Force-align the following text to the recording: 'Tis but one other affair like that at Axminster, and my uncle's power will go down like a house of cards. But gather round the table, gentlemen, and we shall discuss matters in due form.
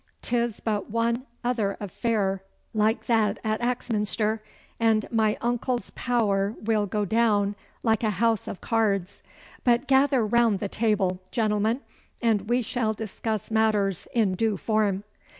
'Tis 0.23 0.59
but 0.59 0.89
one 0.89 1.27
other 1.43 1.77
affair 1.79 2.41
like 2.73 3.05
that 3.05 3.37
at 3.43 3.61
Axminster, 3.61 4.41
and 4.79 5.05
my 5.11 5.37
uncle's 5.41 5.91
power 5.93 6.55
will 6.59 6.87
go 6.87 7.05
down 7.05 7.55
like 7.83 8.01
a 8.03 8.09
house 8.09 8.47
of 8.47 8.61
cards. 8.61 9.21
But 9.63 9.87
gather 9.87 10.25
round 10.25 10.57
the 10.59 10.69
table, 10.69 11.21
gentlemen, 11.29 11.81
and 12.19 12.49
we 12.49 12.63
shall 12.63 12.93
discuss 12.95 13.51
matters 13.51 14.07
in 14.11 14.33
due 14.33 14.57
form. 14.57 15.03